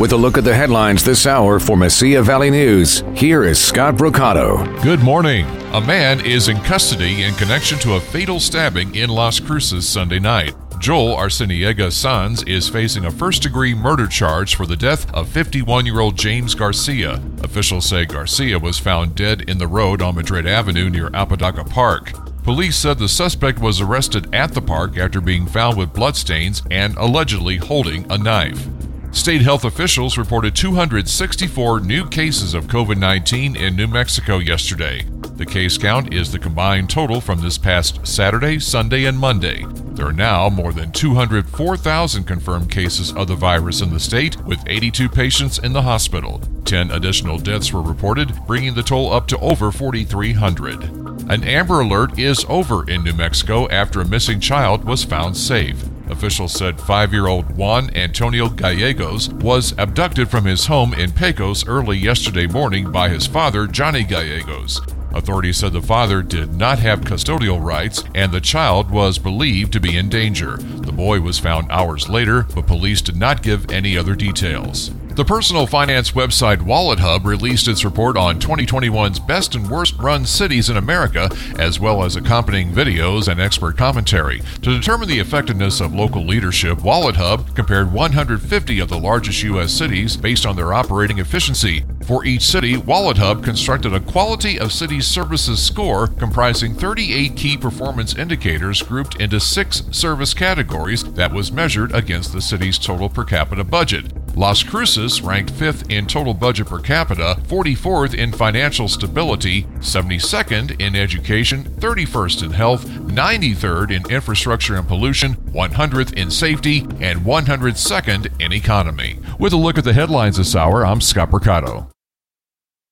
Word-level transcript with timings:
With 0.00 0.12
a 0.12 0.16
look 0.16 0.38
at 0.38 0.44
the 0.44 0.54
headlines 0.54 1.04
this 1.04 1.26
hour 1.26 1.60
for 1.60 1.76
Mesilla 1.76 2.24
Valley 2.24 2.48
News, 2.48 3.04
here 3.14 3.44
is 3.44 3.62
Scott 3.62 3.96
Brocato. 3.96 4.82
Good 4.82 5.00
morning. 5.00 5.44
A 5.74 5.80
man 5.82 6.24
is 6.24 6.48
in 6.48 6.56
custody 6.60 7.24
in 7.24 7.34
connection 7.34 7.78
to 7.80 7.96
a 7.96 8.00
fatal 8.00 8.40
stabbing 8.40 8.94
in 8.94 9.10
Las 9.10 9.38
Cruces 9.38 9.86
Sunday 9.86 10.18
night. 10.18 10.54
Joel 10.78 11.16
Arciniega 11.16 11.92
Sons 11.92 12.42
is 12.44 12.66
facing 12.66 13.04
a 13.04 13.10
first 13.10 13.42
degree 13.42 13.74
murder 13.74 14.06
charge 14.06 14.54
for 14.54 14.64
the 14.64 14.74
death 14.74 15.12
of 15.12 15.28
51 15.28 15.84
year 15.84 16.00
old 16.00 16.16
James 16.16 16.54
Garcia. 16.54 17.20
Officials 17.42 17.84
say 17.84 18.06
Garcia 18.06 18.58
was 18.58 18.78
found 18.78 19.14
dead 19.14 19.50
in 19.50 19.58
the 19.58 19.68
road 19.68 20.00
on 20.00 20.14
Madrid 20.14 20.46
Avenue 20.46 20.88
near 20.88 21.10
Apodaca 21.12 21.62
Park. 21.62 22.14
Police 22.42 22.78
said 22.78 22.98
the 22.98 23.06
suspect 23.06 23.58
was 23.58 23.82
arrested 23.82 24.34
at 24.34 24.54
the 24.54 24.62
park 24.62 24.96
after 24.96 25.20
being 25.20 25.46
found 25.46 25.76
with 25.76 25.92
bloodstains 25.92 26.62
and 26.70 26.96
allegedly 26.96 27.58
holding 27.58 28.10
a 28.10 28.16
knife. 28.16 28.66
State 29.12 29.42
health 29.42 29.64
officials 29.64 30.16
reported 30.16 30.54
264 30.54 31.80
new 31.80 32.08
cases 32.08 32.54
of 32.54 32.68
COVID 32.68 32.96
19 32.96 33.56
in 33.56 33.74
New 33.74 33.88
Mexico 33.88 34.38
yesterday. 34.38 35.04
The 35.34 35.44
case 35.44 35.76
count 35.76 36.14
is 36.14 36.30
the 36.30 36.38
combined 36.38 36.88
total 36.88 37.20
from 37.20 37.40
this 37.40 37.58
past 37.58 38.06
Saturday, 38.06 38.60
Sunday, 38.60 39.06
and 39.06 39.18
Monday. 39.18 39.66
There 39.94 40.06
are 40.06 40.12
now 40.12 40.48
more 40.48 40.72
than 40.72 40.92
204,000 40.92 42.24
confirmed 42.24 42.70
cases 42.70 43.12
of 43.12 43.26
the 43.26 43.34
virus 43.34 43.80
in 43.80 43.90
the 43.90 43.98
state, 43.98 44.40
with 44.44 44.62
82 44.68 45.08
patients 45.08 45.58
in 45.58 45.72
the 45.72 45.82
hospital. 45.82 46.40
10 46.64 46.92
additional 46.92 47.38
deaths 47.38 47.72
were 47.72 47.82
reported, 47.82 48.32
bringing 48.46 48.74
the 48.74 48.82
toll 48.82 49.12
up 49.12 49.26
to 49.26 49.38
over 49.40 49.72
4,300. 49.72 50.84
An 51.28 51.42
Amber 51.42 51.80
Alert 51.80 52.16
is 52.16 52.46
over 52.48 52.88
in 52.88 53.02
New 53.02 53.14
Mexico 53.14 53.68
after 53.70 54.00
a 54.00 54.08
missing 54.08 54.38
child 54.38 54.84
was 54.84 55.04
found 55.04 55.36
safe. 55.36 55.89
Officials 56.10 56.52
said 56.52 56.80
five 56.80 57.12
year 57.12 57.28
old 57.28 57.56
Juan 57.56 57.94
Antonio 57.96 58.48
Gallegos 58.48 59.28
was 59.28 59.72
abducted 59.78 60.28
from 60.28 60.44
his 60.44 60.66
home 60.66 60.92
in 60.94 61.12
Pecos 61.12 61.66
early 61.66 61.96
yesterday 61.96 62.46
morning 62.46 62.90
by 62.90 63.08
his 63.08 63.26
father, 63.26 63.66
Johnny 63.66 64.04
Gallegos. 64.04 64.80
Authorities 65.12 65.56
said 65.56 65.72
the 65.72 65.82
father 65.82 66.22
did 66.22 66.54
not 66.54 66.78
have 66.78 67.00
custodial 67.00 67.62
rights 67.62 68.04
and 68.14 68.30
the 68.30 68.40
child 68.40 68.90
was 68.90 69.18
believed 69.18 69.72
to 69.72 69.80
be 69.80 69.96
in 69.96 70.08
danger. 70.08 70.56
The 70.56 70.92
boy 70.92 71.20
was 71.20 71.38
found 71.38 71.70
hours 71.70 72.08
later, 72.08 72.46
but 72.54 72.66
police 72.66 73.00
did 73.00 73.16
not 73.16 73.42
give 73.42 73.70
any 73.70 73.96
other 73.96 74.14
details. 74.14 74.90
The 75.14 75.24
personal 75.24 75.66
finance 75.66 76.12
website 76.12 76.58
WalletHub 76.58 77.24
released 77.24 77.66
its 77.66 77.84
report 77.84 78.16
on 78.16 78.38
2021's 78.38 79.18
best 79.18 79.56
and 79.56 79.68
worst 79.68 79.98
run 79.98 80.24
cities 80.24 80.70
in 80.70 80.76
America, 80.76 81.28
as 81.58 81.80
well 81.80 82.04
as 82.04 82.14
accompanying 82.14 82.72
videos 82.72 83.26
and 83.26 83.40
expert 83.40 83.76
commentary. 83.76 84.40
To 84.62 84.70
determine 84.70 85.08
the 85.08 85.18
effectiveness 85.18 85.80
of 85.80 85.94
local 85.94 86.24
leadership, 86.24 86.78
WalletHub 86.78 87.56
compared 87.56 87.92
150 87.92 88.78
of 88.78 88.88
the 88.88 88.98
largest 89.00 89.42
U.S. 89.42 89.72
cities 89.72 90.16
based 90.16 90.46
on 90.46 90.54
their 90.54 90.72
operating 90.72 91.18
efficiency. 91.18 91.84
For 92.06 92.24
each 92.24 92.42
city, 92.42 92.76
WalletHub 92.76 93.42
constructed 93.42 93.92
a 93.92 94.00
Quality 94.00 94.60
of 94.60 94.72
Cities 94.72 95.08
Services 95.08 95.60
score 95.60 96.06
comprising 96.06 96.74
38 96.74 97.36
key 97.36 97.56
performance 97.56 98.14
indicators 98.14 98.80
grouped 98.80 99.20
into 99.20 99.40
six 99.40 99.82
service 99.90 100.34
categories 100.34 101.02
that 101.14 101.32
was 101.32 101.50
measured 101.50 101.92
against 101.92 102.32
the 102.32 102.40
city's 102.40 102.78
total 102.78 103.08
per 103.08 103.24
capita 103.24 103.64
budget. 103.64 104.19
Las 104.36 104.62
Cruces 104.62 105.20
ranked 105.22 105.52
5th 105.52 105.90
in 105.90 106.06
total 106.06 106.34
budget 106.34 106.68
per 106.68 106.78
capita, 106.78 107.36
44th 107.42 108.14
in 108.14 108.32
financial 108.32 108.88
stability, 108.88 109.64
72nd 109.80 110.80
in 110.80 110.96
education, 110.96 111.64
31st 111.64 112.44
in 112.44 112.50
health, 112.52 112.84
93rd 112.86 113.90
in 113.90 114.10
infrastructure 114.10 114.76
and 114.76 114.86
pollution, 114.86 115.34
100th 115.52 116.12
in 116.14 116.30
safety, 116.30 116.80
and 117.00 117.20
102nd 117.20 118.40
in 118.40 118.52
economy. 118.52 119.18
With 119.38 119.52
a 119.52 119.56
look 119.56 119.78
at 119.78 119.84
the 119.84 119.92
headlines 119.92 120.36
this 120.36 120.56
hour, 120.56 120.86
I'm 120.86 121.00
Scott 121.00 121.30
Mercado. 121.30 121.90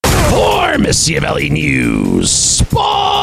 For 0.04 0.76
Valley 1.20 1.50
News 1.50 2.30
Sports, 2.30 3.17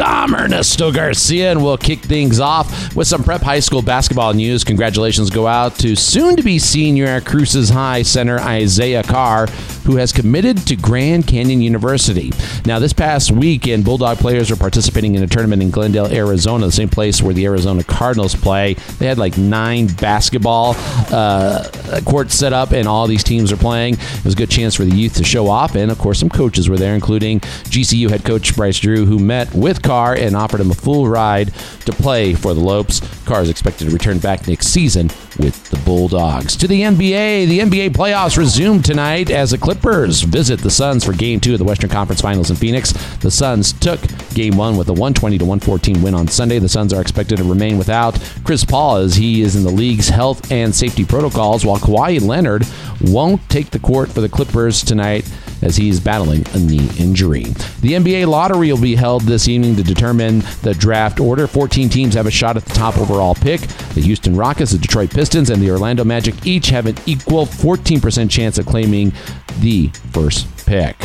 I'm 0.00 0.34
Ernesto 0.34 0.92
Garcia, 0.92 1.50
and 1.50 1.62
we'll 1.62 1.76
kick 1.76 2.00
things 2.00 2.40
off 2.40 2.94
with 2.94 3.08
some 3.08 3.22
prep 3.22 3.40
high 3.40 3.60
school 3.60 3.82
basketball 3.82 4.32
news. 4.32 4.64
Congratulations 4.64 5.30
go 5.30 5.46
out 5.46 5.76
to 5.80 5.96
soon 5.96 6.36
to 6.36 6.42
be 6.42 6.58
senior 6.58 7.06
at 7.06 7.26
Cruces 7.26 7.68
High 7.68 8.02
center 8.02 8.38
Isaiah 8.38 9.02
Carr, 9.02 9.48
who 9.84 9.96
has 9.96 10.12
committed 10.12 10.58
to 10.68 10.76
Grand 10.76 11.26
Canyon 11.26 11.60
University. 11.60 12.32
Now, 12.64 12.78
this 12.78 12.92
past 12.92 13.32
weekend, 13.32 13.84
Bulldog 13.84 14.18
players 14.18 14.50
are 14.50 14.56
participating 14.56 15.14
in 15.14 15.22
a 15.22 15.26
tournament 15.26 15.60
in 15.60 15.70
Glendale, 15.70 16.06
Arizona, 16.06 16.66
the 16.66 16.72
same 16.72 16.88
place 16.88 17.20
where 17.20 17.34
the 17.34 17.44
Arizona 17.44 17.84
Cardinals 17.84 18.34
play. 18.34 18.74
They 18.98 19.06
had 19.06 19.18
like 19.18 19.36
nine 19.36 19.88
basketball 19.88 20.74
uh, 21.10 21.68
Uh, 21.92 22.00
courts 22.00 22.34
set 22.34 22.52
up, 22.52 22.72
and 22.72 22.88
all 22.88 23.06
these 23.06 23.22
teams 23.24 23.52
are 23.52 23.56
playing. 23.56 23.94
It 23.94 24.24
was 24.24 24.34
a 24.34 24.36
good 24.36 24.50
chance 24.50 24.74
for 24.74 24.84
the 24.84 24.96
youth 24.96 25.16
to 25.16 25.24
show 25.24 25.48
off, 25.48 25.74
and 25.74 25.90
of 25.90 25.98
course, 25.98 26.18
some 26.18 26.30
coaches 26.30 26.68
were 26.68 26.78
there, 26.78 26.94
including 26.94 27.40
GCU 27.40 28.08
head 28.10 28.24
coach 28.24 28.56
Bryce 28.56 28.78
Drew, 28.78 29.04
who 29.04 29.18
met 29.18 29.52
with 29.54 29.82
Carr 29.82 30.14
and 30.14 30.34
offered 30.34 30.60
him 30.60 30.70
a 30.70 30.74
full 30.74 31.08
ride 31.08 31.52
to 31.84 31.92
play 31.92 32.34
for 32.34 32.54
the 32.54 32.60
Lopes. 32.60 33.00
Carr 33.24 33.42
is 33.42 33.50
expected 33.50 33.86
to 33.86 33.90
return 33.90 34.18
back 34.18 34.48
next 34.48 34.68
season 34.68 35.10
with 35.38 35.62
the 35.70 35.76
Bulldogs. 35.78 36.56
To 36.56 36.68
the 36.68 36.82
NBA, 36.82 37.48
the 37.48 37.60
NBA 37.60 37.90
playoffs 37.90 38.36
resume 38.36 38.82
tonight 38.82 39.30
as 39.30 39.50
the 39.50 39.58
Clippers 39.58 40.22
visit 40.22 40.60
the 40.60 40.70
Suns 40.70 41.04
for 41.04 41.12
Game 41.12 41.40
Two 41.40 41.52
of 41.52 41.58
the 41.58 41.64
Western 41.64 41.90
Conference 41.90 42.20
Finals 42.20 42.50
in 42.50 42.56
Phoenix. 42.56 42.92
The 43.18 43.30
Suns 43.30 43.72
took 43.72 44.00
Game 44.34 44.56
One 44.56 44.76
with 44.76 44.88
a 44.88 44.92
120 44.92 45.38
to 45.38 45.44
114 45.44 46.02
win 46.02 46.14
on 46.14 46.28
Sunday. 46.28 46.58
The 46.58 46.68
Suns 46.68 46.92
are 46.92 47.00
expected 47.00 47.38
to 47.38 47.44
remain 47.44 47.78
without 47.78 48.18
Chris 48.44 48.64
Paul 48.64 48.96
as 48.96 49.16
he 49.16 49.42
is 49.42 49.56
in 49.56 49.64
the 49.64 49.70
league's 49.70 50.08
health 50.08 50.50
and 50.50 50.74
safety 50.74 51.04
protocols, 51.04 51.64
while 51.64 51.78
Kawhi 51.78 52.20
Leonard 52.20 52.66
won't 53.00 53.46
take 53.48 53.70
the 53.70 53.78
court 53.78 54.10
for 54.10 54.20
the 54.20 54.28
Clippers 54.28 54.82
tonight 54.82 55.30
as 55.62 55.76
he 55.76 55.88
is 55.88 56.00
battling 56.00 56.44
a 56.54 56.58
knee 56.58 56.88
injury. 56.98 57.44
The 57.80 57.92
NBA 57.94 58.26
lottery 58.26 58.72
will 58.72 58.80
be 58.80 58.94
held 58.94 59.22
this 59.22 59.48
evening 59.48 59.76
to 59.76 59.82
determine 59.82 60.40
the 60.62 60.74
draft 60.74 61.20
order. 61.20 61.46
14 61.46 61.88
teams 61.88 62.14
have 62.14 62.26
a 62.26 62.30
shot 62.30 62.56
at 62.56 62.64
the 62.64 62.74
top 62.74 62.98
overall 62.98 63.34
pick. 63.34 63.60
The 63.94 64.02
Houston 64.02 64.36
Rockets, 64.36 64.72
the 64.72 64.78
Detroit 64.78 65.10
Pistons, 65.10 65.50
and 65.50 65.62
the 65.62 65.70
Orlando 65.70 66.04
Magic 66.04 66.46
each 66.46 66.68
have 66.68 66.86
an 66.86 66.96
equal 67.06 67.46
14% 67.46 68.30
chance 68.30 68.58
of 68.58 68.66
claiming 68.66 69.12
the 69.60 69.88
first 70.12 70.48
pick. 70.66 70.96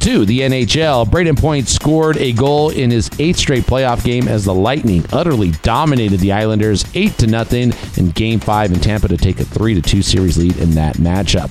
To 0.00 0.24
the 0.24 0.40
NHL, 0.40 1.06
Brayden 1.06 1.38
Point 1.38 1.66
scored 1.68 2.18
a 2.18 2.32
goal 2.32 2.70
in 2.70 2.90
his 2.90 3.10
eighth 3.18 3.38
straight 3.38 3.64
playoff 3.64 4.04
game 4.04 4.28
as 4.28 4.44
the 4.44 4.54
Lightning 4.54 5.04
utterly 5.12 5.50
dominated 5.62 6.20
the 6.20 6.32
Islanders 6.32 6.84
8 6.94 7.18
to 7.18 7.26
nothing 7.26 7.72
in 7.96 8.10
Game 8.10 8.38
5 8.38 8.72
in 8.72 8.80
Tampa 8.80 9.08
to 9.08 9.16
take 9.16 9.40
a 9.40 9.44
3 9.44 9.74
to 9.74 9.82
2 9.82 10.02
series 10.02 10.38
lead 10.38 10.56
in 10.58 10.70
that 10.72 10.96
matchup. 10.96 11.50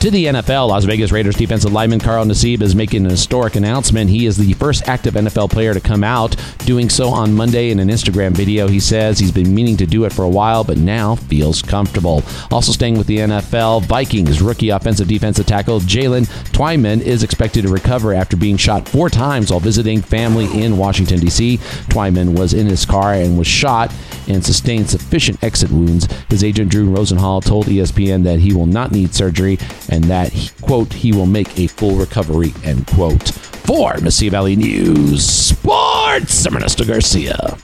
To 0.00 0.12
the 0.12 0.26
NFL, 0.26 0.68
Las 0.68 0.84
Vegas 0.84 1.10
Raiders 1.10 1.34
defensive 1.34 1.72
lineman 1.72 1.98
Carl 1.98 2.24
Nassib 2.24 2.62
is 2.62 2.76
making 2.76 3.04
an 3.04 3.10
historic 3.10 3.56
announcement. 3.56 4.08
He 4.08 4.26
is 4.26 4.36
the 4.36 4.52
first 4.52 4.86
active 4.88 5.14
NFL 5.14 5.50
player 5.50 5.74
to 5.74 5.80
come 5.80 6.04
out, 6.04 6.36
doing 6.66 6.88
so 6.88 7.08
on 7.08 7.34
Monday 7.34 7.72
in 7.72 7.80
an 7.80 7.88
Instagram 7.88 8.30
video. 8.30 8.68
He 8.68 8.78
says 8.78 9.18
he's 9.18 9.32
been 9.32 9.52
meaning 9.52 9.76
to 9.76 9.86
do 9.86 10.04
it 10.04 10.12
for 10.12 10.22
a 10.22 10.28
while, 10.28 10.62
but 10.62 10.78
now 10.78 11.16
feels 11.16 11.62
comfortable. 11.62 12.22
Also 12.52 12.70
staying 12.70 12.96
with 12.96 13.08
the 13.08 13.18
NFL, 13.18 13.82
Vikings 13.86 14.40
rookie 14.40 14.68
offensive 14.68 15.08
defensive 15.08 15.46
tackle 15.46 15.80
Jaylen 15.80 16.28
Twyman 16.52 17.00
is 17.00 17.24
expected 17.24 17.62
to 17.62 17.68
recover 17.68 18.14
after 18.14 18.36
being 18.36 18.56
shot 18.56 18.88
four 18.88 19.10
times 19.10 19.50
while 19.50 19.58
visiting 19.58 20.00
family 20.00 20.62
in 20.62 20.78
Washington, 20.78 21.18
D.C. 21.18 21.56
Twyman 21.88 22.38
was 22.38 22.54
in 22.54 22.68
his 22.68 22.86
car 22.86 23.14
and 23.14 23.36
was 23.36 23.48
shot 23.48 23.92
and 24.28 24.44
sustained 24.44 24.88
sufficient 24.88 25.42
exit 25.42 25.70
wounds. 25.70 26.06
His 26.28 26.44
agent 26.44 26.70
Drew 26.70 26.88
Rosenhaus 26.88 27.44
told 27.44 27.66
ESPN 27.66 28.24
that 28.24 28.38
he 28.38 28.52
will 28.52 28.66
not 28.66 28.92
need 28.92 29.14
surgery 29.14 29.58
and 29.88 30.04
that, 30.04 30.32
he, 30.32 30.50
quote, 30.60 30.92
he 30.92 31.12
will 31.12 31.26
make 31.26 31.58
a 31.58 31.66
full 31.66 31.96
recovery, 31.96 32.52
end 32.64 32.86
quote. 32.86 33.28
For 33.68 33.94
Mesilla 33.94 34.30
Valley 34.30 34.56
News 34.56 35.24
Sports, 35.24 36.46
I'm 36.46 36.56
Ernesto 36.56 36.84
Garcia. 36.84 37.58